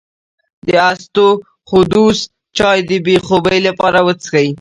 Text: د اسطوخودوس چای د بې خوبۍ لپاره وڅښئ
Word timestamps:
د 0.67 0.69
اسطوخودوس 0.91 2.19
چای 2.57 2.79
د 2.89 2.91
بې 3.05 3.15
خوبۍ 3.25 3.59
لپاره 3.67 3.99
وڅښئ 4.07 4.47